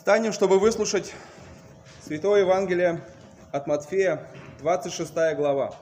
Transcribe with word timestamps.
Встанем, 0.00 0.32
чтобы 0.32 0.58
выслушать 0.58 1.12
Святое 2.02 2.40
Евангелие 2.40 3.02
от 3.52 3.66
Матфея, 3.66 4.26
26 4.60 5.12
глава. 5.36 5.74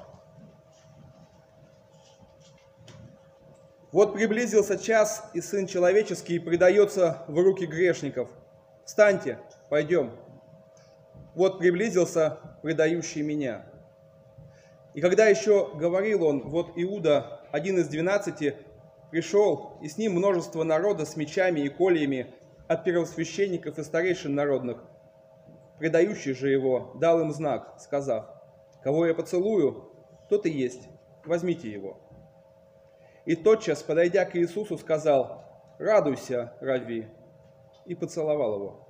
Вот 3.93 4.15
приблизился 4.15 4.77
час, 4.77 5.31
и 5.35 5.41
Сын 5.41 5.69
Человеческий 5.69 6.41
предается 6.41 7.23
в 7.29 7.39
руки 7.39 7.65
грешников. 7.65 8.29
Встаньте, 8.85 9.39
пойдем. 9.71 10.11
Вот 11.37 11.61
приблизился 11.61 12.39
предающий 12.65 13.23
меня. 13.23 13.67
И 14.95 15.01
когда 15.01 15.27
еще 15.27 15.71
говорил 15.77 16.25
он, 16.25 16.41
вот 16.41 16.73
Иуда, 16.75 17.43
один 17.53 17.79
из 17.79 17.87
двенадцати, 17.87 18.57
пришел, 19.13 19.79
и 19.81 19.89
с 19.89 19.97
ним 19.97 20.15
множество 20.15 20.65
народа 20.65 21.07
с 21.07 21.15
мечами 21.15 21.61
и 21.61 21.69
кольями 21.69 22.35
от 22.69 22.85
первосвященников 22.85 23.79
и 23.79 23.83
старейшин 23.83 24.35
народных. 24.35 24.85
Предающий 25.79 26.35
же 26.35 26.51
его 26.51 26.93
дал 26.97 27.21
им 27.21 27.33
знак, 27.33 27.77
сказав, 27.79 28.27
«Кого 28.83 29.07
я 29.07 29.15
поцелую, 29.15 29.91
тот 30.29 30.47
и 30.47 30.51
есть, 30.51 30.89
возьмите 31.25 31.71
его». 31.71 31.99
И 33.25 33.37
тотчас, 33.37 33.83
подойдя 33.83 34.25
к 34.25 34.37
Иисусу, 34.37 34.77
сказал, 34.79 35.45
«Радуйся, 35.79 36.55
Рави!» 36.61 37.09
и 37.87 37.95
поцеловал 37.95 38.55
его. 38.55 38.89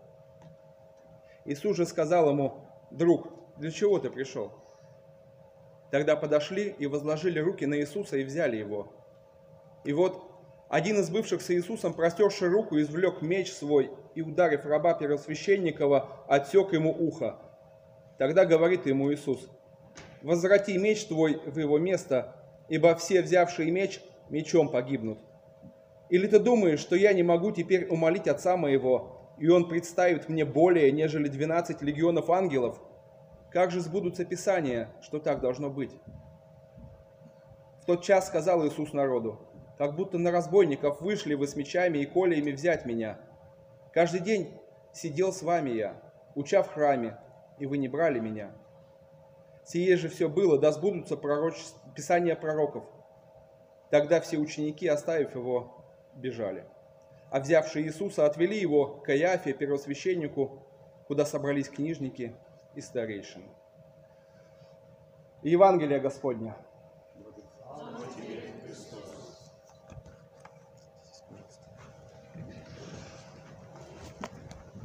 Иисус 1.44 1.76
же 1.76 1.86
сказал 1.86 2.30
ему, 2.30 2.64
«Друг, 2.90 3.28
для 3.58 3.70
чего 3.70 3.98
ты 3.98 4.10
пришел?» 4.10 4.52
Тогда 5.90 6.16
подошли 6.16 6.68
и 6.78 6.86
возложили 6.86 7.38
руки 7.38 7.64
на 7.64 7.78
Иисуса 7.78 8.16
и 8.16 8.24
взяли 8.24 8.56
его. 8.56 8.92
И 9.84 9.92
вот 9.92 10.27
один 10.68 10.98
из 11.00 11.08
бывших 11.08 11.40
с 11.40 11.50
Иисусом, 11.50 11.94
простерши 11.94 12.46
руку, 12.46 12.78
извлек 12.78 13.22
меч 13.22 13.50
свой 13.52 13.90
и, 14.14 14.20
ударив 14.20 14.66
раба 14.66 14.92
Первосвященникова, 14.92 16.24
отсек 16.28 16.74
ему 16.74 16.90
ухо. 16.90 17.38
Тогда 18.18 18.44
говорит 18.44 18.84
ему 18.84 19.12
Иисус, 19.12 19.48
«Возврати 20.20 20.76
меч 20.76 21.06
твой 21.06 21.40
в 21.46 21.58
его 21.58 21.78
место, 21.78 22.36
ибо 22.68 22.94
все, 22.96 23.22
взявшие 23.22 23.70
меч, 23.70 24.02
мечом 24.28 24.68
погибнут. 24.68 25.18
Или 26.10 26.26
ты 26.26 26.38
думаешь, 26.38 26.80
что 26.80 26.96
я 26.96 27.12
не 27.12 27.22
могу 27.22 27.50
теперь 27.52 27.86
умолить 27.88 28.28
Отца 28.28 28.56
моего, 28.56 29.34
и 29.38 29.48
Он 29.48 29.68
представит 29.68 30.28
мне 30.28 30.44
более, 30.44 30.90
нежели 30.92 31.28
двенадцать 31.28 31.80
легионов 31.80 32.28
ангелов? 32.28 32.78
Как 33.50 33.70
же 33.70 33.80
сбудутся 33.80 34.26
Писания, 34.26 34.90
что 35.00 35.18
так 35.18 35.40
должно 35.40 35.70
быть?» 35.70 35.92
В 37.80 37.86
тот 37.86 38.02
час 38.02 38.26
сказал 38.26 38.66
Иисус 38.66 38.92
народу, 38.92 39.47
как 39.78 39.94
будто 39.94 40.18
на 40.18 40.32
разбойников 40.32 41.00
вышли 41.00 41.34
вы 41.34 41.46
с 41.46 41.54
мечами 41.54 41.98
и 41.98 42.06
колиями 42.06 42.50
взять 42.50 42.84
меня. 42.84 43.18
Каждый 43.94 44.20
день 44.20 44.52
сидел 44.92 45.32
с 45.32 45.42
вами 45.42 45.70
я, 45.70 46.02
уча 46.34 46.64
в 46.64 46.72
храме, 46.72 47.16
и 47.58 47.66
вы 47.66 47.78
не 47.78 47.88
брали 47.88 48.18
меня. 48.18 48.50
Сие 49.64 49.96
же 49.96 50.08
все 50.08 50.28
было, 50.28 50.58
да 50.58 50.72
сбудутся 50.72 51.16
пророч... 51.16 51.54
писания 51.94 52.34
пророков. 52.34 52.84
Тогда 53.90 54.20
все 54.20 54.38
ученики, 54.38 54.86
оставив 54.88 55.34
его, 55.34 55.84
бежали. 56.16 56.64
А 57.30 57.38
взявшие 57.40 57.86
Иисуса, 57.86 58.26
отвели 58.26 58.58
его 58.58 58.86
к 58.86 59.04
Каяфе, 59.04 59.52
первосвященнику, 59.52 60.62
куда 61.06 61.24
собрались 61.24 61.68
книжники 61.68 62.34
и 62.74 62.80
старейшины. 62.80 63.44
Евангелие 65.42 66.00
Господня– 66.00 66.56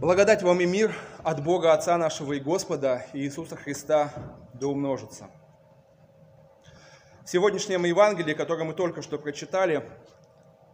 Благодать 0.03 0.43
вам 0.43 0.59
и 0.59 0.65
мир 0.65 0.93
от 1.23 1.41
Бога 1.41 1.71
Отца 1.71 1.97
нашего 1.97 2.33
и 2.33 2.39
Господа 2.41 3.05
Иисуса 3.13 3.55
Христа 3.55 4.11
да 4.53 4.67
умножится. 4.67 5.29
В 7.23 7.29
сегодняшнем 7.29 7.85
Евангелии, 7.85 8.33
которое 8.33 8.65
мы 8.65 8.73
только 8.73 9.01
что 9.01 9.17
прочитали, 9.17 9.89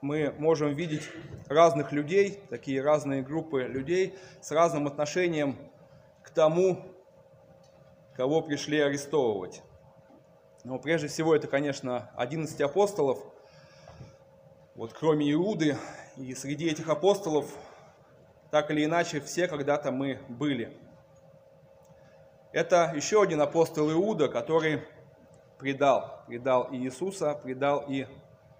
мы 0.01 0.33
можем 0.39 0.73
видеть 0.73 1.03
разных 1.47 1.91
людей, 1.91 2.41
такие 2.49 2.81
разные 2.81 3.21
группы 3.21 3.61
людей 3.61 4.17
с 4.41 4.49
разным 4.49 4.87
отношением 4.87 5.57
к 6.23 6.31
тому, 6.31 6.83
кого 8.15 8.41
пришли 8.41 8.79
арестовывать. 8.79 9.61
Но 10.63 10.79
прежде 10.79 11.07
всего 11.07 11.35
это, 11.35 11.45
конечно, 11.45 12.09
11 12.15 12.59
апостолов, 12.61 13.19
вот 14.73 14.93
кроме 14.93 15.31
Иуды, 15.33 15.77
и 16.17 16.33
среди 16.33 16.67
этих 16.67 16.89
апостолов 16.89 17.45
так 18.51 18.71
или 18.71 18.85
иначе, 18.85 19.19
все 19.21 19.47
когда-то 19.47 19.91
мы 19.91 20.19
были. 20.27 20.75
Это 22.51 22.91
еще 22.95 23.21
один 23.21 23.41
апостол 23.41 23.91
Иуда, 23.91 24.27
который 24.27 24.81
предал, 25.59 26.23
предал 26.27 26.63
и 26.71 26.77
Иисуса, 26.77 27.35
предал 27.35 27.85
и 27.87 28.07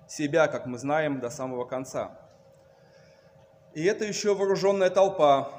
себя, 0.07 0.47
как 0.47 0.67
мы 0.67 0.77
знаем, 0.77 1.19
до 1.19 1.29
самого 1.29 1.65
конца. 1.65 2.11
И 3.73 3.83
это 3.83 4.05
еще 4.05 4.35
вооруженная 4.35 4.89
толпа, 4.89 5.51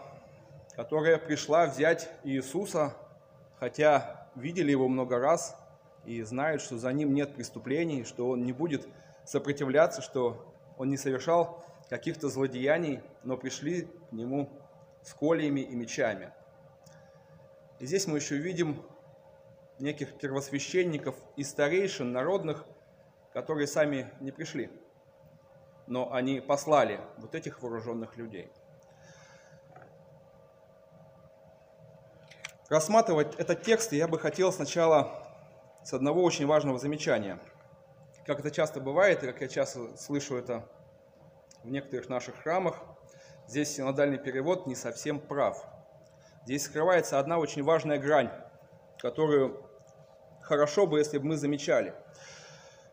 которая 0.76 1.18
пришла 1.18 1.66
взять 1.66 2.08
Иисуса, 2.22 2.94
хотя 3.58 4.28
видели 4.34 4.70
его 4.70 4.88
много 4.88 5.18
раз 5.18 5.56
и 6.04 6.22
знают, 6.22 6.62
что 6.62 6.78
за 6.78 6.92
ним 6.92 7.14
нет 7.14 7.34
преступлений, 7.34 8.04
что 8.04 8.28
он 8.28 8.44
не 8.44 8.52
будет 8.52 8.86
сопротивляться, 9.24 10.02
что 10.02 10.54
он 10.78 10.88
не 10.88 10.96
совершал 10.96 11.64
каких-то 11.90 12.28
злодеяний, 12.28 13.02
но 13.24 13.36
пришли 13.36 13.82
к 13.82 14.12
нему 14.12 14.48
с 15.02 15.12
кольями 15.12 15.60
и 15.60 15.74
мечами. 15.74 16.32
И 17.80 17.86
здесь 17.86 18.06
мы 18.06 18.18
еще 18.18 18.36
видим 18.36 18.86
неких 19.80 20.16
первосвященников 20.16 21.16
и 21.36 21.42
старейшин 21.42 22.12
народных, 22.12 22.64
которые 23.32 23.66
сами 23.66 24.08
не 24.20 24.30
пришли, 24.30 24.70
но 25.88 26.12
они 26.12 26.40
послали 26.40 27.00
вот 27.18 27.34
этих 27.34 27.60
вооруженных 27.60 28.16
людей. 28.16 28.52
Рассматривать 32.68 33.34
этот 33.34 33.62
текст 33.62 33.90
я 33.92 34.06
бы 34.06 34.16
хотел 34.20 34.52
сначала 34.52 35.26
с 35.82 35.92
одного 35.92 36.22
очень 36.22 36.46
важного 36.46 36.78
замечания. 36.78 37.40
Как 38.26 38.38
это 38.38 38.52
часто 38.52 38.80
бывает, 38.80 39.24
и 39.24 39.26
как 39.26 39.40
я 39.40 39.48
часто 39.48 39.96
слышу 39.96 40.36
это 40.36 40.68
в 41.64 41.70
некоторых 41.70 42.08
наших 42.08 42.36
храмах, 42.36 42.82
здесь 43.46 43.74
синодальный 43.74 44.18
перевод 44.18 44.66
не 44.66 44.74
совсем 44.74 45.20
прав. 45.20 45.64
Здесь 46.44 46.64
скрывается 46.64 47.18
одна 47.18 47.38
очень 47.38 47.62
важная 47.62 47.98
грань, 47.98 48.30
которую 48.98 49.64
хорошо 50.42 50.86
бы, 50.86 50.98
если 50.98 51.18
бы 51.18 51.26
мы 51.26 51.36
замечали. 51.36 51.94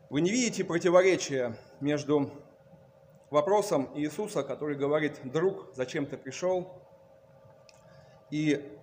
Вы 0.09 0.21
не 0.21 0.31
видите 0.31 0.63
противоречия 0.63 1.55
между 1.79 2.31
вопросом 3.29 3.89
Иисуса, 3.95 4.43
который 4.43 4.75
говорит, 4.75 5.19
друг, 5.23 5.73
зачем 5.73 6.05
ты 6.05 6.17
пришел, 6.17 6.81
и 8.29 8.77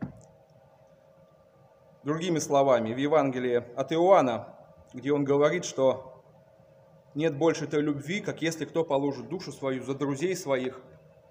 другими 2.02 2.38
словами 2.38 2.92
в 2.92 2.98
Евангелии 2.98 3.64
от 3.76 3.92
Иоанна, 3.92 4.56
где 4.92 5.12
он 5.12 5.24
говорит, 5.24 5.64
что 5.64 6.13
нет 7.14 7.36
больше 7.36 7.66
той 7.66 7.82
любви, 7.82 8.20
как 8.20 8.42
если 8.42 8.64
кто 8.64 8.84
положит 8.84 9.28
душу 9.28 9.52
свою 9.52 9.82
за 9.82 9.94
друзей 9.94 10.34
своих. 10.36 10.80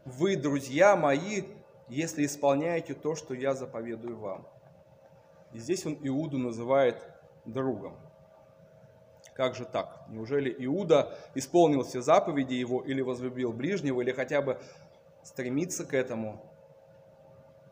Вы, 0.06 0.36
друзья 0.36 0.96
мои, 0.96 1.44
если 1.88 2.26
исполняете 2.26 2.94
то, 2.94 3.16
что 3.16 3.34
я 3.34 3.54
заповедую 3.54 4.18
вам. 4.18 4.48
И 5.52 5.60
здесь 5.60 5.86
он 5.86 5.98
Иуду 6.02 6.38
называет 6.38 6.98
другом. 7.46 7.98
Как 9.36 9.56
же 9.56 9.66
так? 9.66 10.06
Неужели 10.10 10.54
Иуда 10.66 11.18
исполнил 11.36 11.84
все 11.84 12.02
заповеди 12.02 12.54
его 12.54 12.82
или 12.82 13.02
возлюбил 13.02 13.52
ближнего, 13.52 14.02
или 14.02 14.12
хотя 14.12 14.42
бы 14.42 14.60
стремится 15.24 15.86
к 15.86 15.94
этому? 15.94 16.50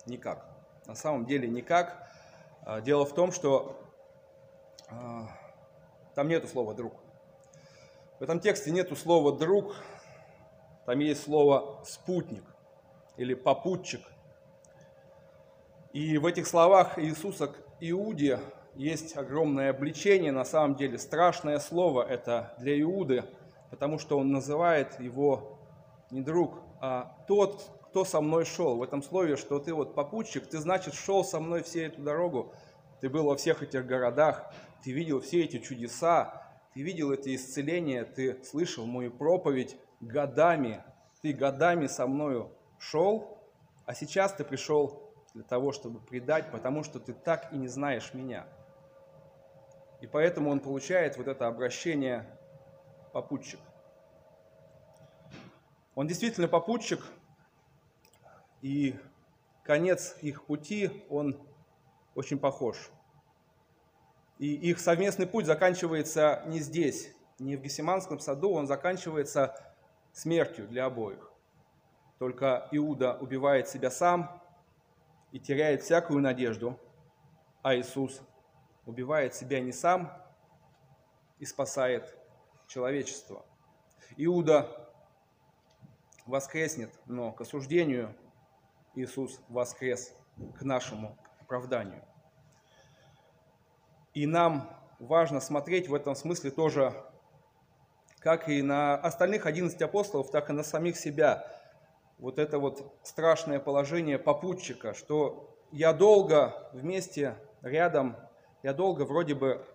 Никак. 0.05 0.47
На 0.87 0.95
самом 0.95 1.25
деле 1.25 1.47
никак. 1.47 2.07
А, 2.63 2.81
дело 2.81 3.05
в 3.05 3.13
том, 3.13 3.31
что 3.31 3.79
а, 4.89 5.27
там 6.15 6.27
нету 6.27 6.47
слова 6.47 6.73
«друг». 6.73 7.00
В 8.21 8.23
этом 8.23 8.39
тексте 8.39 8.69
нету 8.69 8.95
слова 8.95 9.35
«друг», 9.35 9.73
там 10.85 10.99
есть 10.99 11.23
слово 11.23 11.81
«спутник» 11.83 12.43
или 13.17 13.33
«попутчик». 13.33 14.01
И 15.91 16.19
в 16.19 16.27
этих 16.27 16.45
словах 16.45 16.99
Иисуса 16.99 17.47
к 17.47 17.55
Иуде 17.79 18.39
есть 18.75 19.17
огромное 19.17 19.71
обличение, 19.71 20.31
на 20.31 20.45
самом 20.45 20.75
деле 20.75 20.99
страшное 20.99 21.57
слово 21.57 22.03
это 22.03 22.53
для 22.59 22.79
Иуды, 22.81 23.23
потому 23.71 23.97
что 23.97 24.19
он 24.19 24.31
называет 24.31 24.99
его 24.99 25.57
не 26.11 26.21
друг, 26.21 26.59
а 26.79 27.17
тот, 27.27 27.71
кто 27.89 28.05
со 28.05 28.21
мной 28.21 28.45
шел. 28.45 28.75
В 28.77 28.83
этом 28.83 29.01
слове, 29.01 29.35
что 29.35 29.57
ты 29.57 29.73
вот 29.73 29.95
попутчик, 29.95 30.45
ты 30.45 30.59
значит 30.59 30.93
шел 30.93 31.25
со 31.25 31.39
мной 31.39 31.63
всю 31.63 31.79
эту 31.79 32.03
дорогу, 32.03 32.53
ты 32.99 33.09
был 33.09 33.23
во 33.23 33.35
всех 33.35 33.63
этих 33.63 33.87
городах, 33.87 34.53
ты 34.83 34.91
видел 34.91 35.21
все 35.21 35.41
эти 35.43 35.57
чудеса, 35.57 36.40
ты 36.73 36.81
видел 36.81 37.11
эти 37.11 37.35
исцеления, 37.35 38.05
ты 38.05 38.43
слышал 38.43 38.85
мою 38.85 39.11
проповедь 39.11 39.77
годами, 39.99 40.83
ты 41.21 41.33
годами 41.33 41.87
со 41.87 42.07
мною 42.07 42.51
шел, 42.79 43.37
а 43.85 43.93
сейчас 43.93 44.33
ты 44.33 44.43
пришел 44.43 45.13
для 45.33 45.43
того, 45.43 45.71
чтобы 45.71 45.99
предать, 45.99 46.51
потому 46.51 46.83
что 46.83 46.99
ты 46.99 47.13
так 47.13 47.51
и 47.53 47.57
не 47.57 47.67
знаешь 47.67 48.13
меня. 48.13 48.47
И 50.01 50.07
поэтому 50.07 50.49
он 50.49 50.59
получает 50.59 51.17
вот 51.17 51.27
это 51.27 51.47
обращение 51.47 52.25
попутчик. 53.13 53.59
Он 55.93 56.07
действительно 56.07 56.47
попутчик, 56.47 57.05
и 58.61 58.95
конец 59.63 60.17
их 60.21 60.45
пути, 60.45 61.05
он 61.09 61.37
очень 62.15 62.39
похож. 62.39 62.89
И 64.41 64.55
их 64.55 64.79
совместный 64.79 65.27
путь 65.27 65.45
заканчивается 65.45 66.41
не 66.47 66.61
здесь, 66.61 67.13
не 67.37 67.55
в 67.55 67.61
Гесиманском 67.61 68.19
саду, 68.19 68.49
он 68.49 68.65
заканчивается 68.65 69.55
смертью 70.13 70.67
для 70.67 70.85
обоих. 70.85 71.31
Только 72.17 72.67
Иуда 72.71 73.15
убивает 73.21 73.69
себя 73.69 73.91
сам 73.91 74.41
и 75.31 75.39
теряет 75.39 75.83
всякую 75.83 76.21
надежду, 76.21 76.79
а 77.61 77.75
Иисус 77.75 78.19
убивает 78.87 79.35
себя 79.35 79.59
не 79.59 79.71
сам 79.71 80.11
и 81.37 81.45
спасает 81.45 82.17
человечество. 82.65 83.45
Иуда 84.17 84.91
воскреснет, 86.25 86.89
но 87.05 87.31
к 87.31 87.41
осуждению 87.41 88.15
Иисус 88.95 89.39
воскрес 89.49 90.15
к 90.57 90.63
нашему 90.63 91.15
оправданию. 91.39 92.03
И 94.13 94.25
нам 94.25 94.69
важно 94.99 95.39
смотреть 95.39 95.87
в 95.87 95.93
этом 95.93 96.15
смысле 96.15 96.51
тоже, 96.51 96.93
как 98.19 98.49
и 98.49 98.61
на 98.61 98.95
остальных 98.95 99.45
11 99.45 99.81
апостолов, 99.81 100.31
так 100.31 100.49
и 100.49 100.53
на 100.53 100.63
самих 100.63 100.97
себя. 100.97 101.47
Вот 102.17 102.37
это 102.37 102.59
вот 102.59 102.99
страшное 103.03 103.59
положение 103.59 104.19
попутчика, 104.19 104.93
что 104.93 105.57
я 105.71 105.93
долго 105.93 106.69
вместе, 106.73 107.35
рядом, 107.61 108.17
я 108.63 108.73
долго 108.73 109.03
вроде 109.03 109.33
бы 109.33 109.65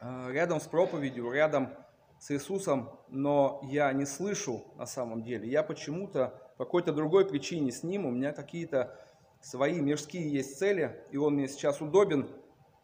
э, 0.00 0.28
рядом 0.32 0.60
с 0.60 0.64
проповедью, 0.64 1.30
рядом 1.30 1.70
с 2.18 2.30
Иисусом, 2.30 2.90
но 3.08 3.60
я 3.64 3.92
не 3.92 4.06
слышу 4.06 4.64
на 4.76 4.86
самом 4.86 5.22
деле. 5.22 5.48
Я 5.48 5.62
почему-то 5.62 6.42
по 6.56 6.64
какой-то 6.64 6.92
другой 6.92 7.28
причине 7.28 7.70
с 7.70 7.82
Ним, 7.82 8.06
у 8.06 8.10
меня 8.10 8.32
какие-то 8.32 8.98
свои 9.40 9.80
мирские 9.80 10.32
есть 10.32 10.58
цели, 10.58 11.04
и 11.10 11.16
Он 11.16 11.34
мне 11.34 11.48
сейчас 11.48 11.80
удобен, 11.80 12.28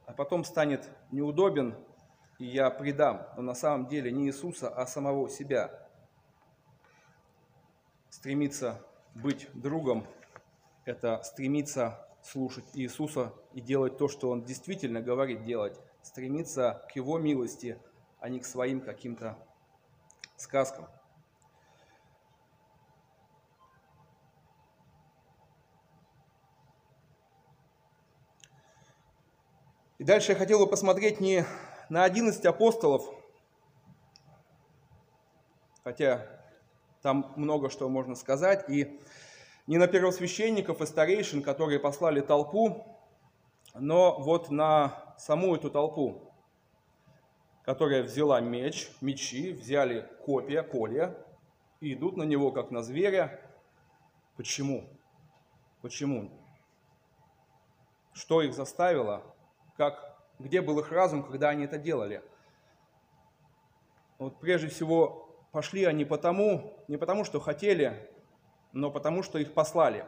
а 0.08 0.14
потом 0.14 0.42
станет 0.42 0.88
неудобен, 1.12 1.74
и 2.38 2.46
я 2.46 2.70
предам. 2.70 3.28
Но 3.36 3.42
на 3.42 3.54
самом 3.54 3.88
деле 3.88 4.10
не 4.10 4.26
Иисуса, 4.26 4.70
а 4.70 4.86
самого 4.86 5.28
себя. 5.28 5.86
Стремиться 8.08 8.82
быть 9.14 9.48
другом– 9.52 10.06
это 10.86 11.22
стремиться 11.22 12.08
слушать 12.22 12.64
Иисуса 12.72 13.34
и 13.52 13.60
делать 13.60 13.98
то, 13.98 14.08
что 14.08 14.30
Он 14.30 14.44
действительно 14.44 15.02
говорит 15.02 15.44
делать. 15.44 15.78
Стремиться 16.02 16.86
к 16.90 16.96
Его 16.96 17.18
милости, 17.18 17.78
а 18.18 18.30
не 18.30 18.40
к 18.40 18.46
своим 18.46 18.80
каким-то 18.80 19.36
сказкам. 20.36 20.88
И 29.98 30.04
дальше 30.04 30.32
я 30.32 30.38
хотел 30.38 30.60
бы 30.60 30.68
посмотреть 30.68 31.20
не 31.20 31.44
на 31.88 32.04
11 32.04 32.44
апостолов, 32.46 33.04
хотя 35.82 36.24
там 37.02 37.32
много 37.34 37.68
что 37.68 37.88
можно 37.88 38.14
сказать, 38.14 38.68
и 38.68 39.00
не 39.66 39.76
на 39.76 39.88
первосвященников 39.88 40.80
и 40.80 40.86
старейшин, 40.86 41.42
которые 41.42 41.80
послали 41.80 42.20
толпу, 42.20 42.86
но 43.74 44.20
вот 44.20 44.50
на 44.50 45.14
саму 45.18 45.56
эту 45.56 45.68
толпу, 45.68 46.32
которая 47.64 48.04
взяла 48.04 48.40
меч, 48.40 48.92
мечи, 49.00 49.52
взяли 49.52 50.08
копья, 50.24 50.62
колья, 50.62 51.16
и 51.80 51.94
идут 51.94 52.16
на 52.16 52.22
него, 52.22 52.52
как 52.52 52.70
на 52.70 52.84
зверя. 52.84 53.40
Почему? 54.36 54.88
Почему? 55.82 56.30
Что 58.12 58.42
их 58.42 58.54
заставило 58.54 59.24
как, 59.78 60.18
где 60.40 60.60
был 60.60 60.80
их 60.80 60.90
разум, 60.90 61.22
когда 61.22 61.50
они 61.50 61.64
это 61.64 61.78
делали. 61.78 62.20
Вот 64.18 64.40
прежде 64.40 64.66
всего, 64.66 65.40
пошли 65.52 65.84
они 65.84 66.04
потому, 66.04 66.76
не 66.88 66.96
потому, 66.96 67.24
что 67.24 67.38
хотели, 67.38 68.10
но 68.72 68.90
потому, 68.90 69.22
что 69.22 69.38
их 69.38 69.54
послали. 69.54 70.04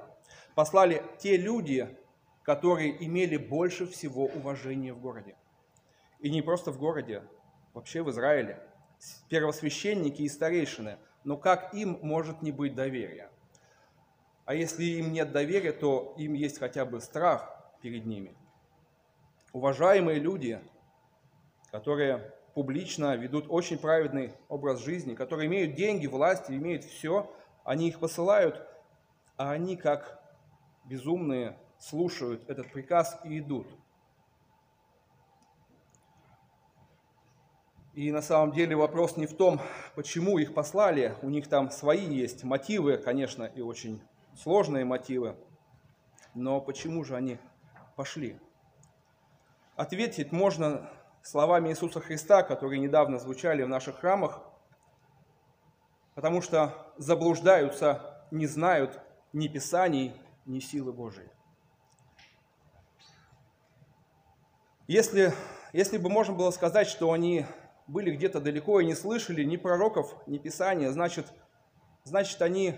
Послали 0.57 1.05
те 1.19 1.37
люди, 1.37 1.97
которые 2.43 3.03
имели 3.07 3.37
больше 3.37 3.87
всего 3.87 4.25
уважения 4.25 4.93
в 4.93 5.01
городе. 5.01 5.37
И 6.19 6.31
не 6.31 6.43
просто 6.43 6.73
в 6.73 6.79
городе, 6.79 7.23
вообще 7.73 8.03
в 8.03 8.11
Израиле. 8.11 8.61
Первосвященники 9.29 10.23
и 10.23 10.29
старейшины. 10.29 10.99
Но 11.23 11.37
как 11.37 11.75
им 11.75 11.97
может 12.03 12.43
не 12.43 12.51
быть 12.51 12.75
доверия? 12.75 13.31
А 14.47 14.55
если 14.55 14.83
им 14.83 15.13
нет 15.13 15.31
доверия, 15.31 15.73
то 15.73 16.13
им 16.19 16.33
есть 16.33 16.59
хотя 16.59 16.85
бы 16.85 17.01
страх 17.01 17.57
перед 17.81 18.05
ними 18.05 18.35
уважаемые 19.53 20.19
люди, 20.19 20.61
которые 21.71 22.33
публично 22.55 23.17
ведут 23.17 23.47
очень 23.49 23.79
праведный 23.79 24.35
образ 24.49 24.81
жизни, 24.81 25.15
которые 25.15 25.47
имеют 25.49 25.75
деньги, 25.75 26.07
власть, 26.07 26.51
имеют 26.51 26.85
все, 26.85 27.31
они 27.65 27.89
их 27.89 28.01
посылают, 28.01 28.67
а 29.37 29.53
они 29.53 29.77
как 29.77 30.21
безумные 30.85 31.57
слушают 31.79 32.49
этот 32.49 32.71
приказ 32.73 33.19
и 33.25 33.39
идут. 33.39 33.67
И 37.95 38.13
на 38.13 38.23
самом 38.23 38.53
деле 38.53 38.77
вопрос 38.77 39.17
не 39.17 39.27
в 39.27 39.37
том, 39.37 39.61
почему 39.95 40.39
их 40.39 40.55
послали, 40.55 41.17
у 41.23 41.29
них 41.29 41.49
там 41.49 41.71
свои 41.71 42.07
есть 42.07 42.45
мотивы, 42.45 42.99
конечно, 42.99 43.45
и 43.45 43.61
очень 43.61 44.01
сложные 44.37 44.85
мотивы, 44.85 45.37
но 46.35 46.61
почему 46.61 47.05
же 47.05 47.17
они 47.17 47.39
пошли? 47.97 48.39
Ответить 49.81 50.31
можно 50.31 50.91
словами 51.23 51.71
Иисуса 51.71 52.03
Христа, 52.03 52.43
которые 52.43 52.79
недавно 52.79 53.19
звучали 53.19 53.63
в 53.63 53.69
наших 53.69 54.01
храмах, 54.01 54.43
потому 56.15 56.43
что 56.43 56.93
заблуждаются, 56.99 58.23
не 58.31 58.47
знают 58.47 59.01
ни 59.33 59.49
Писаний, 59.49 60.13
ни 60.45 60.61
силы 60.61 60.93
Божией. 60.93 61.31
Если, 64.87 65.33
если 65.73 65.97
бы 65.97 66.11
можно 66.11 66.35
было 66.35 66.51
сказать, 66.51 66.87
что 66.87 67.11
они 67.11 67.47
были 67.87 68.15
где-то 68.15 68.39
далеко 68.39 68.81
и 68.81 68.85
не 68.85 68.95
слышали 68.95 69.45
ни 69.45 69.57
пророков, 69.57 70.15
ни 70.27 70.37
Писания, 70.37 70.91
значит, 70.91 71.33
значит 72.05 72.43
они 72.43 72.75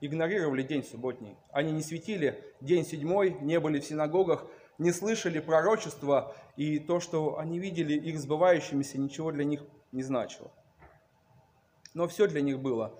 игнорировали 0.00 0.64
день 0.64 0.82
субботний. 0.82 1.36
Они 1.52 1.70
не 1.70 1.82
светили 1.82 2.42
день 2.60 2.84
седьмой, 2.84 3.38
не 3.40 3.60
были 3.60 3.78
в 3.78 3.84
синагогах, 3.84 4.46
не 4.80 4.92
слышали 4.92 5.40
пророчества, 5.40 6.34
и 6.56 6.78
то, 6.78 7.00
что 7.00 7.38
они 7.38 7.58
видели 7.58 7.92
их 7.92 8.18
сбывающимися, 8.18 8.98
ничего 8.98 9.30
для 9.30 9.44
них 9.44 9.62
не 9.92 10.02
значило. 10.02 10.50
Но 11.92 12.08
все 12.08 12.26
для 12.26 12.40
них 12.40 12.60
было. 12.60 12.98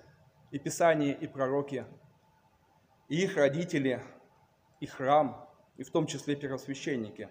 И 0.50 0.58
Писание, 0.58 1.14
и 1.14 1.26
пророки, 1.26 1.87
и 3.08 3.22
их 3.22 3.37
родители, 3.37 4.02
и 4.80 4.87
храм, 4.87 5.49
и 5.78 5.82
в 5.82 5.90
том 5.90 6.06
числе 6.06 6.37
первосвященники. 6.37 7.30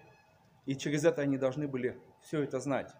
И 0.66 0.74
через 0.74 1.04
это 1.04 1.22
они 1.22 1.38
должны 1.38 1.68
были 1.68 2.00
все 2.20 2.42
это 2.42 2.58
знать 2.58 2.92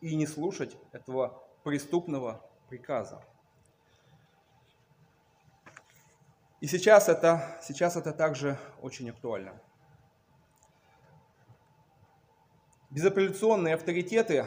и 0.00 0.16
не 0.16 0.26
слушать 0.26 0.76
этого 0.90 1.40
преступного 1.62 2.44
приказа. 2.68 3.22
И 6.60 6.66
сейчас 6.66 7.08
это, 7.08 7.60
сейчас 7.62 7.96
это 7.96 8.12
также 8.12 8.58
очень 8.82 9.08
актуально. 9.10 9.60
Безапелляционные 12.96 13.74
авторитеты, 13.74 14.46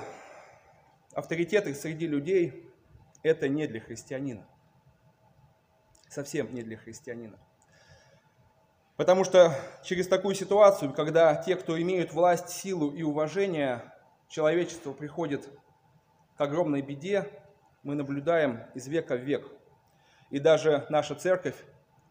авторитеты 1.13 1.75
среди 1.75 2.07
людей– 2.07 2.67
это 3.21 3.47
не 3.47 3.67
для 3.67 3.79
христианина. 3.79 4.43
Совсем 6.07 6.51
не 6.55 6.63
для 6.63 6.75
христианина. 6.75 7.37
Потому 8.97 9.23
что 9.23 9.53
через 9.83 10.07
такую 10.07 10.33
ситуацию, 10.33 10.91
когда 10.93 11.35
те, 11.35 11.57
кто 11.57 11.79
имеют 11.79 12.11
власть, 12.11 12.49
силу 12.49 12.89
и 12.89 13.03
уважение, 13.03 13.93
человечество 14.29 14.93
приходит 14.93 15.47
к 16.35 16.41
огромной 16.41 16.81
беде, 16.81 17.29
мы 17.83 17.93
наблюдаем 17.93 18.63
из 18.73 18.87
века 18.87 19.15
в 19.15 19.21
век. 19.21 19.47
И 20.31 20.39
даже 20.39 20.87
наша 20.89 21.13
церковь, 21.13 21.63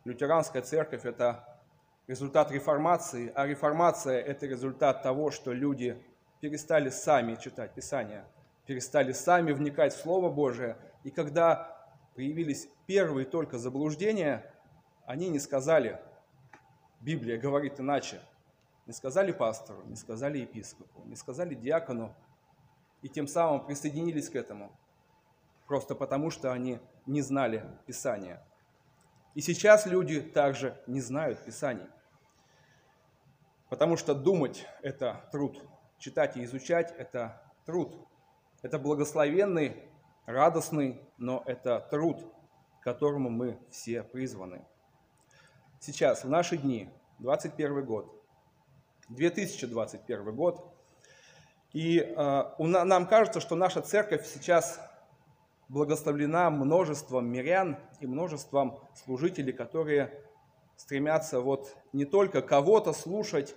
лютеранская 0.05 0.63
церковь, 0.63 1.05
это 1.05 1.61
результат 2.07 2.53
реформации, 2.53 3.33
а 3.35 3.45
реформация– 3.45 4.21
это 4.25 4.47
результат 4.47 5.03
того, 5.03 5.33
что 5.33 5.53
люди 5.53 6.01
перестали 6.41 6.91
сами 6.91 7.37
читать 7.37 7.75
Писание, 7.75 8.25
перестали 8.67 9.13
сами 9.13 9.53
вникать 9.53 9.95
в 9.95 10.01
Слово 10.01 10.31
Божие. 10.31 10.77
И 11.05 11.11
когда 11.11 11.77
появились 12.15 12.69
первые 12.87 13.27
только 13.27 13.59
заблуждения, 13.59 14.45
они 15.07 15.29
не 15.29 15.39
сказали, 15.39 16.01
Библия 17.01 17.39
говорит 17.39 17.81
иначе, 17.81 18.21
не 18.87 18.93
сказали 18.93 19.33
пастору, 19.33 19.83
не 19.85 19.97
сказали 19.97 20.39
епископу, 20.39 21.05
не 21.05 21.17
сказали 21.17 21.55
диакону, 21.55 22.15
и 23.03 23.09
тем 23.09 23.29
самым 23.29 23.65
присоединились 23.65 24.29
к 24.29 24.35
этому, 24.35 24.73
просто 25.67 25.95
потому 25.95 26.31
что 26.31 26.53
они 26.53 26.81
не 27.07 27.23
знали 27.23 27.65
Писания. 27.87 28.43
И 29.35 29.41
сейчас 29.41 29.87
люди 29.87 30.21
также 30.21 30.77
не 30.87 31.01
знают 31.01 31.45
Писаний, 31.45 31.87
потому 33.69 33.97
что 33.97 34.15
думать– 34.15 34.67
это 34.83 35.29
труд, 35.31 35.63
читать 35.99 36.37
и 36.37 36.45
изучать– 36.45 36.95
это 36.99 37.43
труд. 37.65 37.95
Это 38.63 38.79
благословенный, 38.79 39.77
радостный, 40.27 41.01
но 41.17 41.43
это 41.47 41.81
труд, 41.91 42.25
к 42.81 42.85
которому 42.85 43.31
мы 43.31 43.59
все 43.71 44.03
призваны. 44.03 44.65
Сейчас, 45.81 46.25
в 46.25 46.29
наши 46.29 46.57
дни, 46.57 46.91
21 47.19 47.85
год, 47.85 48.13
2021 49.11 50.35
год, 50.35 50.75
и 51.73 51.99
э, 52.01 52.45
нам 52.59 53.07
кажется, 53.07 53.41
что 53.41 53.55
наша 53.55 53.83
церковь 53.83 54.27
сейчас 54.27 54.81
благословлена 55.69 56.51
множеством 56.51 57.31
мирян 57.31 57.77
и 58.01 58.07
множеством 58.07 58.81
служителей, 58.95 59.53
которые 59.53 60.13
стремятся 60.77 61.41
вот 61.41 61.77
не 61.93 62.05
только 62.05 62.41
кого-то 62.41 62.93
слушать, 62.93 63.55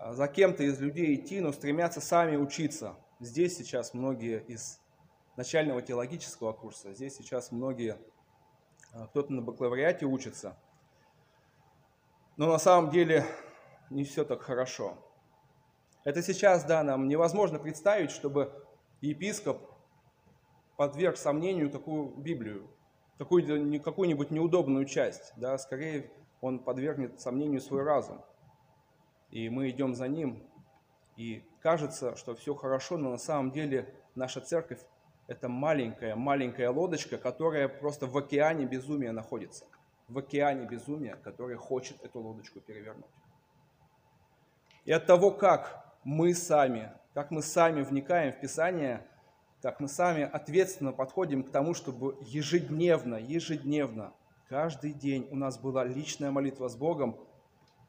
за 0.00 0.28
кем-то 0.28 0.62
из 0.62 0.80
людей 0.80 1.14
идти, 1.14 1.40
но 1.40 1.52
стремятся 1.52 2.00
сами 2.00 2.36
учиться. 2.36 2.96
Здесь 3.20 3.56
сейчас 3.56 3.92
многие 3.92 4.42
из 4.42 4.80
начального 5.36 5.82
теологического 5.82 6.52
курса, 6.52 6.94
здесь 6.94 7.16
сейчас 7.16 7.52
многие, 7.52 7.98
а, 8.92 9.06
кто-то 9.08 9.32
на 9.32 9.42
бакалавриате 9.42 10.06
учится. 10.06 10.56
Но 12.36 12.46
на 12.46 12.58
самом 12.58 12.90
деле 12.90 13.26
не 13.90 14.04
все 14.04 14.24
так 14.24 14.40
хорошо. 14.42 14.96
Это 16.04 16.22
сейчас, 16.22 16.64
да, 16.64 16.82
нам 16.82 17.08
невозможно 17.08 17.58
представить, 17.58 18.10
чтобы 18.10 18.52
епископ 19.02 19.60
подверг 20.78 21.18
сомнению 21.18 21.68
такую 21.68 22.08
Библию, 22.16 22.70
какую-нибудь 23.18 24.30
неудобную 24.30 24.86
часть. 24.86 25.34
Да, 25.36 25.58
скорее 25.58 26.10
он 26.40 26.58
подвергнет 26.58 27.20
сомнению 27.20 27.60
свой 27.60 27.82
разум. 27.82 28.22
И 29.30 29.48
мы 29.48 29.70
идем 29.70 29.94
за 29.94 30.08
ним, 30.08 30.42
и 31.16 31.44
кажется, 31.60 32.16
что 32.16 32.34
все 32.34 32.54
хорошо, 32.54 32.96
но 32.96 33.10
на 33.10 33.18
самом 33.18 33.50
деле 33.52 33.94
наша 34.14 34.40
церковь– 34.40 34.80
это 35.28 35.48
маленькая, 35.48 36.16
маленькая 36.16 36.70
лодочка, 36.70 37.18
которая 37.18 37.68
просто 37.68 38.06
в 38.06 38.16
океане 38.16 38.66
безумия 38.66 39.12
находится. 39.12 39.66
В 40.08 40.18
океане 40.18 40.66
безумия, 40.66 41.16
который 41.16 41.56
хочет 41.56 42.02
эту 42.02 42.20
лодочку 42.20 42.60
перевернуть. 42.60 43.04
И 44.84 44.92
от 44.92 45.06
того, 45.06 45.30
как 45.30 45.94
мы 46.02 46.34
сами, 46.34 46.90
как 47.14 47.30
мы 47.30 47.42
сами 47.42 47.82
вникаем 47.82 48.32
в 48.32 48.40
Писание, 48.40 49.06
как 49.62 49.78
мы 49.78 49.88
сами 49.88 50.22
ответственно 50.22 50.92
подходим 50.92 51.44
к 51.44 51.50
тому, 51.50 51.74
чтобы 51.74 52.16
ежедневно, 52.22 53.16
ежедневно, 53.16 54.14
каждый 54.48 54.92
день 54.94 55.28
у 55.30 55.36
нас 55.36 55.58
была 55.58 55.84
личная 55.84 56.30
молитва 56.30 56.68
с 56.68 56.76
Богом, 56.76 57.16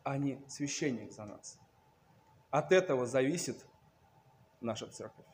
а 0.04 0.18
не 0.18 0.42
священник 0.48 1.12
за 1.12 1.26
нас. 1.26 1.60
От 2.50 2.72
этого 2.72 3.06
зависит 3.06 3.66
наша 4.60 4.88
церковь, 4.88 5.26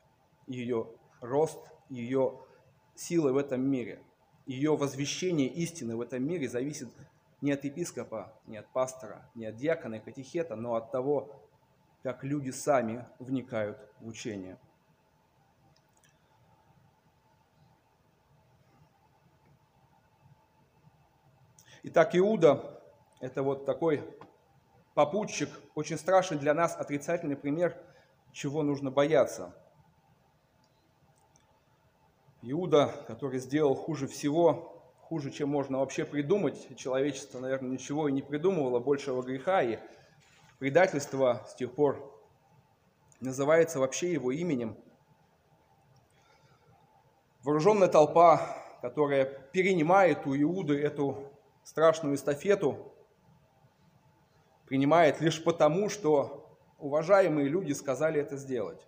ее 0.46 0.88
рост, 1.22 1.60
ее 1.90 2.40
силы 2.96 3.34
в 3.34 3.38
этом 3.38 3.62
мире, 3.62 4.04
ее 4.46 4.76
возвещение 4.76 5.48
истины 5.50 5.96
в 5.96 6.02
этом 6.02 6.24
мире 6.24 6.48
зависит 6.48 6.90
не 7.42 7.52
от 7.52 7.64
епископа, 7.64 8.34
не 8.46 8.58
от 8.58 8.68
пастора, 8.72 9.30
не 9.36 9.46
от 9.46 9.56
диакона 9.56 9.96
и 9.96 10.00
катехета, 10.00 10.56
но 10.56 10.76
от 10.76 10.92
того, 10.92 11.42
как 12.04 12.24
люди 12.24 12.52
сами 12.52 13.06
вникают 13.20 13.78
в 14.00 14.08
учение. 14.08 14.58
Итак, 21.84 22.16
Иуда– 22.16 22.82
это 23.22 23.44
вот 23.44 23.66
такой 23.66 24.04
попутчик, 24.98 25.52
очень 25.76 25.96
страшный 25.96 26.40
для 26.40 26.56
нас 26.56 26.76
отрицательный 26.76 27.36
пример, 27.36 27.78
чего 28.32 28.64
нужно 28.64 28.90
бояться. 28.90 29.54
Иуда, 32.42 32.88
который 33.06 33.38
сделал 33.38 33.76
хуже 33.76 34.08
всего, 34.08 34.82
хуже, 35.02 35.30
чем 35.30 35.50
можно 35.50 35.78
вообще 35.78 36.04
придумать. 36.04 36.76
Человечество, 36.78 37.40
наверное, 37.40 37.70
ничего 37.70 38.10
и 38.10 38.12
не 38.12 38.24
придумывало 38.24 38.80
большего 38.80 39.22
греха, 39.22 39.62
и 39.62 39.78
предательство 40.58 41.46
с 41.48 41.54
тех 41.54 41.76
пор 41.76 42.20
называется 43.20 43.80
вообще 43.80 44.12
его 44.12 44.32
именем. 44.32 44.76
Вооруженная 47.44 47.88
толпа, 47.88 48.42
которая 48.82 49.26
перенимает 49.26 50.26
у 50.26 50.36
Иуды 50.36 50.82
эту 50.82 51.32
страшную 51.64 52.16
эстафету 52.16 52.97
принимает 54.68 55.20
лишь 55.22 55.44
потому, 55.44 55.90
что 55.90 56.56
уважаемые 56.78 57.50
люди 57.50 57.74
сказали 57.74 58.22
это 58.22 58.38
сделать. 58.38 58.86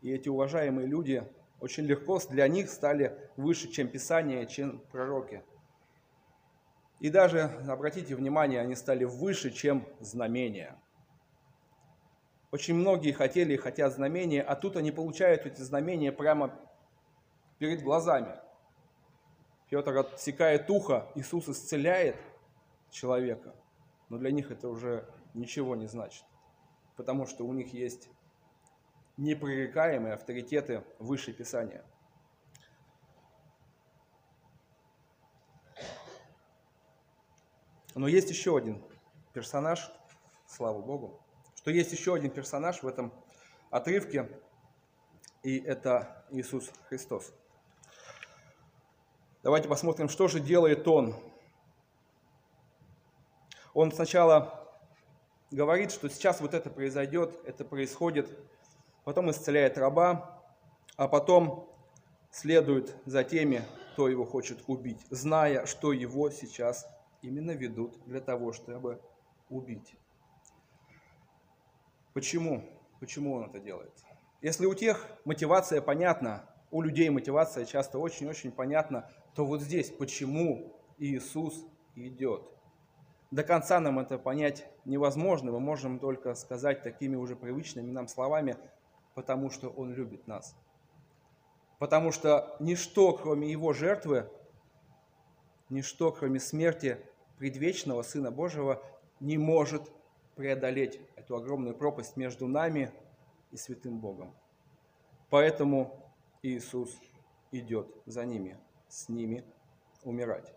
И 0.00 0.10
эти 0.10 0.28
уважаемые 0.28 0.86
люди 0.86 1.22
очень 1.60 1.84
легко 1.84 2.18
для 2.30 2.48
них 2.48 2.70
стали 2.70 3.18
выше, 3.36 3.68
чем 3.68 3.88
Писание, 3.88 4.46
чем 4.46 4.80
пророки. 4.90 5.42
И 7.00 7.10
даже, 7.10 7.42
обратите 7.68 8.14
внимание, 8.14 8.60
они 8.60 8.74
стали 8.74 9.04
выше, 9.04 9.50
чем 9.50 9.86
знамения. 10.00 10.78
Очень 12.50 12.74
многие 12.74 13.12
хотели 13.12 13.54
и 13.54 13.58
хотят 13.58 13.92
знамения, 13.92 14.42
а 14.42 14.56
тут 14.56 14.76
они 14.76 14.90
получают 14.90 15.46
эти 15.46 15.60
знамения 15.60 16.12
прямо 16.12 16.58
перед 17.58 17.82
глазами– 17.82 18.34
Петр 19.70 19.96
отсекает 19.98 20.68
ухо, 20.68 21.06
Иисус 21.14 21.48
исцеляет 21.48 22.16
человека, 22.90 23.54
но 24.10 24.18
для 24.18 24.30
них 24.30 24.50
это 24.50 24.68
уже 24.68 25.08
ничего 25.32 25.74
не 25.76 25.86
значит, 25.86 26.24
потому 26.96 27.26
что 27.26 27.46
у 27.46 27.54
них 27.54 27.72
есть 27.72 28.10
непререкаемые 29.16 30.14
авторитеты 30.14 30.84
выше 30.98 31.32
Писания. 31.32 31.84
Но 37.94 38.06
есть 38.08 38.30
еще 38.30 38.56
один 38.56 38.82
персонаж, 39.32 39.90
слава 40.46 40.80
Богу, 40.80 41.20
что 41.54 41.70
есть 41.70 41.92
еще 41.92 42.14
один 42.14 42.30
персонаж 42.30 42.82
в 42.82 42.86
этом 42.86 43.12
отрывке, 43.70 44.28
и 45.42 45.58
это 45.58 46.24
Иисус 46.30 46.70
Христос. 46.88 47.32
Давайте 49.42 49.68
посмотрим, 49.68 50.08
что 50.08 50.28
же 50.28 50.40
делает 50.40 50.86
он. 50.86 51.14
Он 53.74 53.92
сначала 53.92 54.68
говорит, 55.50 55.92
что 55.92 56.08
сейчас 56.08 56.40
вот 56.40 56.54
это 56.54 56.70
произойдет, 56.70 57.38
это 57.44 57.64
происходит, 57.64 58.36
потом 59.04 59.30
исцеляет 59.30 59.78
раба, 59.78 60.42
а 60.96 61.08
потом 61.08 61.68
следует 62.30 62.94
за 63.06 63.24
теми, 63.24 63.62
кто 63.92 64.08
его 64.08 64.24
хочет 64.24 64.62
убить, 64.66 65.04
зная, 65.10 65.66
что 65.66 65.92
его 65.92 66.30
сейчас 66.30 66.86
именно 67.22 67.52
ведут 67.52 67.98
для 68.06 68.20
того, 68.20 68.52
чтобы 68.52 69.00
убить. 69.48 69.94
Почему? 72.12 72.64
Почему 72.98 73.34
он 73.34 73.44
это 73.44 73.60
делает? 73.60 73.92
Если 74.42 74.66
у 74.66 74.74
тех 74.74 75.06
мотивация 75.24 75.80
понятна, 75.80 76.48
у 76.70 76.82
людей 76.82 77.08
мотивация 77.10 77.64
часто 77.64 77.98
очень-очень 77.98 78.52
понятна, 78.52 79.10
то 79.34 79.44
вот 79.44 79.60
здесь 79.60 79.90
почему 79.90 80.80
Иисус 80.98 81.66
идет. 81.94 82.48
До 83.30 83.44
конца 83.44 83.78
нам 83.78 83.98
это 84.00 84.18
понять 84.18 84.66
невозможно, 84.84 85.52
мы 85.52 85.60
можем 85.60 86.00
только 86.00 86.34
сказать 86.34 86.82
такими 86.82 87.14
уже 87.14 87.36
привычными 87.36 87.90
нам 87.90 88.08
словами, 88.08 88.56
потому 89.14 89.50
что 89.50 89.68
Он 89.68 89.92
любит 89.94 90.26
нас. 90.26 90.56
Потому 91.78 92.10
что 92.10 92.56
ничто, 92.58 93.12
кроме 93.12 93.50
Его 93.50 93.72
жертвы, 93.72 94.28
ничто, 95.68 96.10
кроме 96.10 96.40
смерти 96.40 96.98
предвечного 97.38 98.02
Сына 98.02 98.32
Божьего, 98.32 98.82
не 99.20 99.38
может 99.38 99.90
преодолеть 100.34 101.00
эту 101.14 101.36
огромную 101.36 101.76
пропасть 101.76 102.16
между 102.16 102.48
нами 102.48 102.90
и 103.52 103.56
святым 103.56 104.00
Богом. 104.00 104.34
Поэтому 105.28 106.12
Иисус 106.42 106.98
идет 107.52 107.86
за 108.06 108.24
ними 108.24 108.58
с 108.88 109.08
ними 109.08 109.44
умирать. 110.02 110.52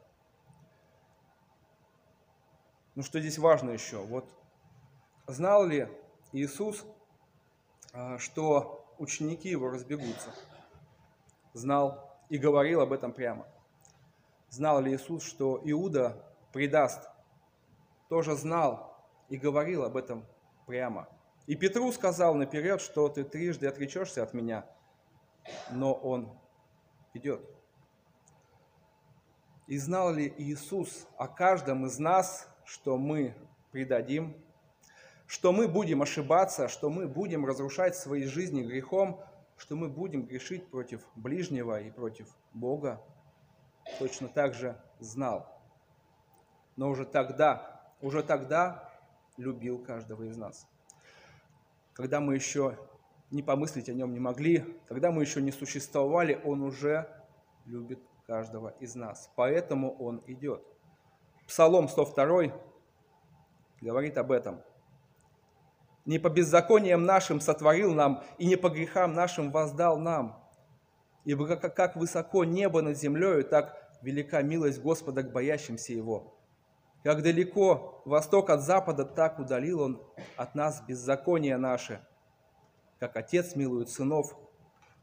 Ну 2.96 3.02
что 3.02 3.20
здесь 3.20 3.40
важно 3.40 3.72
еще? 3.72 3.98
Вот 4.04 4.30
знал 5.26 5.66
ли 5.66 5.88
Иисус, 6.32 6.86
а, 7.92 8.20
что 8.20 8.86
ученики 9.00 9.50
его 9.50 9.70
разбегутся? 9.70 10.30
Знал 11.54 12.18
и 12.30 12.38
говорил 12.38 12.82
об 12.82 12.94
этом 12.94 13.12
прямо. 13.12 13.48
Знал 14.50 14.80
ли 14.82 14.94
Иисус, 14.94 15.24
что 15.24 15.60
Иуда 15.64 16.24
предаст 16.52 17.10
тоже 18.10 18.36
знал 18.36 18.96
и 19.28 19.38
говорил 19.38 19.84
об 19.84 19.98
этом 19.98 20.24
прямо. 20.68 21.10
И 21.48 21.56
Петру 21.56 21.92
сказал 21.92 22.36
наперед, 22.36 22.80
что 22.80 23.10
ты 23.10 23.24
трижды 23.24 23.68
отречешься 23.68 24.22
от 24.22 24.34
меня, 24.34 24.66
но 25.72 25.94
он 25.94 26.40
идет. 27.16 27.42
И 29.66 29.78
знал 29.80 30.14
ли 30.14 30.32
Иисус 30.38 31.08
о 31.18 31.28
каждом 31.28 31.88
из 31.88 31.98
нас, 31.98 32.53
что 32.66 32.98
мы 32.98 33.36
предадим, 33.72 34.36
что 35.28 35.52
мы 35.52 35.68
будем 35.68 36.02
ошибаться, 36.02 36.68
что 36.68 36.90
мы 36.90 37.08
будем 37.08 37.46
разрушать 37.46 37.96
свои 37.96 38.26
жизни 38.26 38.62
грехом, 38.62 39.20
что 39.58 39.76
мы 39.76 39.88
будем 39.90 40.26
грешить 40.26 40.68
против 40.70 41.06
ближнего 41.16 41.82
и 41.82 41.92
против 41.92 42.28
Бога? 42.54 43.02
Точно 44.00 44.28
так 44.28 44.54
же 44.54 44.80
знал. 45.00 45.62
Но 46.76 46.90
уже 46.90 47.06
тогда, 47.06 47.84
уже 48.02 48.24
тогда 48.24 48.90
любил 49.38 49.80
каждого 49.80 50.24
из 50.24 50.38
нас. 50.38 50.68
Когда 51.94 52.20
мы 52.20 52.36
еще 52.36 52.78
не 53.32 53.44
помыслить 53.44 53.90
о 53.90 53.94
нем 53.94 54.14
не 54.14 54.20
могли, 54.20 54.64
когда 54.88 55.12
мы 55.12 55.22
еще 55.22 55.42
не 55.42 55.52
существовали, 55.52 56.40
он 56.44 56.62
уже 56.62 57.08
любит 57.66 58.00
каждого 58.26 58.70
из 58.80 58.96
нас. 58.96 59.32
Поэтому 59.36 59.96
он 59.98 60.24
идет. 60.28 60.64
Псалом 61.48 61.88
102 61.88 62.54
говорит 63.82 64.18
об 64.18 64.32
этом. 64.32 64.62
«Не 66.06 66.20
по 66.20 66.30
беззакониям 66.30 67.06
нашим 67.06 67.40
сотворил 67.40 67.94
нам, 67.94 68.24
и 68.38 68.46
не 68.46 68.56
по 68.56 68.70
грехам 68.70 69.14
нашим 69.14 69.52
воздал 69.52 69.98
нам. 69.98 70.42
Ибо 71.24 71.56
как 71.56 71.96
высоко 71.96 72.44
небо 72.44 72.82
над 72.82 72.98
землею, 72.98 73.46
так 73.46 73.98
велика 74.02 74.42
милость 74.42 74.82
Господа 74.82 75.24
к 75.24 75.32
боящимся 75.32 75.94
Его. 75.94 76.38
Как 77.04 77.22
далеко 77.22 78.02
восток 78.06 78.50
от 78.50 78.62
запада, 78.62 79.06
так 79.06 79.40
удалил 79.40 79.82
Он 79.82 80.02
от 80.36 80.56
нас 80.56 80.82
беззакония 80.82 81.58
наши. 81.58 82.02
Как 83.00 83.16
Отец 83.16 83.56
милует 83.56 83.90
сынов, 83.90 84.38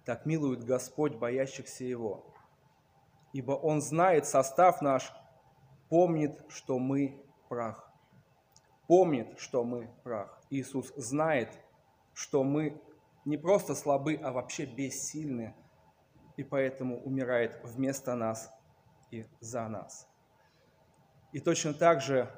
так 0.04 0.26
милует 0.26 0.64
Господь 0.64 1.14
боящихся 1.14 1.84
Его 1.84 2.30
ибо 3.32 3.52
Он 3.52 3.80
знает 3.80 4.26
состав 4.26 4.82
наш, 4.82 5.12
помнит, 5.90 6.40
что 6.48 6.78
мы 6.78 7.22
прах. 7.50 7.92
Помнит, 8.86 9.38
что 9.38 9.64
мы 9.64 9.90
прах. 10.02 10.40
Иисус 10.48 10.92
знает, 10.96 11.50
что 12.14 12.42
мы 12.42 12.80
не 13.26 13.36
просто 13.36 13.74
слабы, 13.74 14.14
а 14.22 14.32
вообще 14.32 14.64
бессильны, 14.64 15.54
и 16.36 16.42
поэтому 16.42 17.02
умирает 17.02 17.60
вместо 17.62 18.14
нас 18.14 18.50
и 19.10 19.26
за 19.40 19.68
нас. 19.68 20.08
И 21.32 21.40
точно 21.40 21.74
так 21.74 22.00
же 22.00 22.30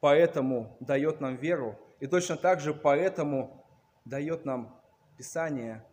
поэтому 0.00 0.76
дает 0.80 1.20
нам 1.20 1.36
веру, 1.36 1.78
и 2.00 2.06
точно 2.06 2.36
так 2.36 2.60
же 2.60 2.72
поэтому 2.72 3.66
дает 4.04 4.44
нам 4.44 4.80
Писание, 5.16 5.84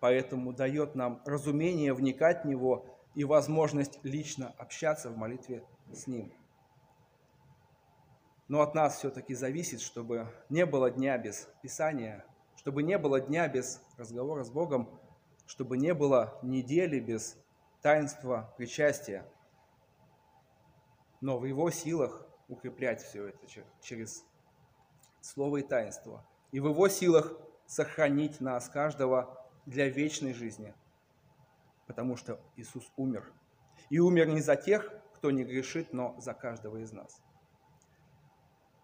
поэтому 0.00 0.52
дает 0.52 0.94
нам 0.96 1.22
разумение 1.24 1.94
вникать 1.94 2.44
в 2.44 2.48
него 2.48 2.91
и 3.14 3.24
возможность 3.24 3.98
лично 4.02 4.54
общаться 4.58 5.10
в 5.10 5.16
молитве 5.16 5.64
с 5.92 6.06
Ним. 6.06 6.32
Но 8.48 8.60
от 8.60 8.74
нас 8.74 8.98
все-таки 8.98 9.34
зависит, 9.34 9.80
чтобы 9.80 10.28
не 10.48 10.66
было 10.66 10.90
дня 10.90 11.16
без 11.18 11.48
Писания, 11.62 12.24
чтобы 12.56 12.82
не 12.82 12.98
было 12.98 13.20
дня 13.20 13.48
без 13.48 13.80
разговора 13.96 14.44
с 14.44 14.50
Богом, 14.50 14.88
чтобы 15.46 15.76
не 15.76 15.94
было 15.94 16.38
недели 16.42 17.00
без 17.00 17.36
таинства 17.80 18.52
причастия. 18.56 19.26
Но 21.20 21.38
в 21.38 21.44
Его 21.44 21.70
силах 21.70 22.26
укреплять 22.48 23.02
все 23.02 23.28
это 23.28 23.46
через 23.80 24.24
Слово 25.20 25.58
и 25.58 25.62
таинство. 25.62 26.26
И 26.50 26.58
в 26.58 26.68
Его 26.68 26.88
силах 26.88 27.32
сохранить 27.66 28.40
нас, 28.40 28.68
каждого, 28.68 29.46
для 29.66 29.88
вечной 29.88 30.34
жизни– 30.34 30.74
потому 31.86 32.16
что 32.16 32.40
Иисус 32.56 32.90
умер. 32.96 33.32
И 33.90 33.98
умер 33.98 34.28
не 34.28 34.40
за 34.40 34.56
тех, 34.56 34.90
кто 35.14 35.30
не 35.30 35.44
грешит, 35.44 35.92
но 35.92 36.16
за 36.18 36.34
каждого 36.34 36.78
из 36.78 36.92
нас. 36.92 37.20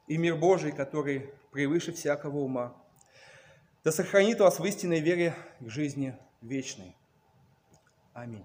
И 0.07 0.17
мир 0.17 0.37
Божий, 0.37 0.73
который 0.73 1.35
превыше 1.53 1.93
всякого 1.93 2.39
ума, 2.39 2.75
да 3.85 3.93
сохранит 3.93 4.41
вас 4.41 4.59
в 4.59 4.65
истинной 4.65 5.01
вере 5.01 5.35
к 5.61 5.69
жизни 5.69 6.17
вечной. 6.41 6.97
Аминь. 8.13 8.45